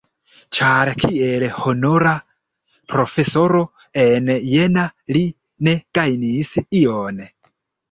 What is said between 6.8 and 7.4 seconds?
ion!